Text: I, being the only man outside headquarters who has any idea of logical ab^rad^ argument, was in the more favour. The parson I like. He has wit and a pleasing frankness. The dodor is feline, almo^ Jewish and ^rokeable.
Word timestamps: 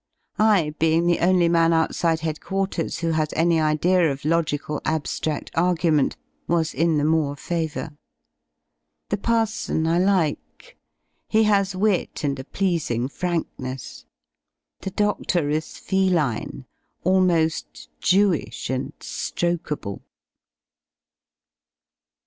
I, 0.39 0.73
being 0.79 1.05
the 1.05 1.19
only 1.19 1.47
man 1.47 1.73
outside 1.73 2.21
headquarters 2.21 2.97
who 3.01 3.11
has 3.11 3.27
any 3.33 3.59
idea 3.61 4.11
of 4.11 4.25
logical 4.25 4.81
ab^rad^ 4.83 5.49
argument, 5.53 6.17
was 6.47 6.73
in 6.73 6.97
the 6.97 7.05
more 7.05 7.35
favour. 7.35 7.95
The 9.09 9.17
parson 9.17 9.85
I 9.85 9.99
like. 9.99 10.75
He 11.27 11.43
has 11.43 11.75
wit 11.75 12.23
and 12.23 12.39
a 12.39 12.43
pleasing 12.43 13.09
frankness. 13.09 14.07
The 14.79 14.89
dodor 14.89 15.51
is 15.51 15.77
feline, 15.77 16.65
almo^ 17.05 17.63
Jewish 17.99 18.71
and 18.71 18.97
^rokeable. 18.99 20.01